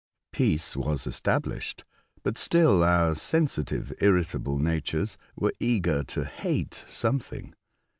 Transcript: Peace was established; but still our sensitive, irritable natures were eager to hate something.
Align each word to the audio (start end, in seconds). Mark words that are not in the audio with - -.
Peace 0.33 0.75
was 0.75 1.05
established; 1.05 1.85
but 2.23 2.35
still 2.35 2.81
our 2.83 3.13
sensitive, 3.13 3.93
irritable 4.01 4.57
natures 4.57 5.15
were 5.35 5.53
eager 5.59 6.03
to 6.05 6.25
hate 6.25 6.83
something. 6.89 7.53